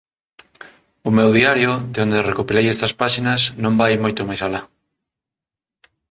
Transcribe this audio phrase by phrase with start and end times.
[1.07, 4.61] O meu diario, de onde recompilei estas páxinas, non vai moito máis alá.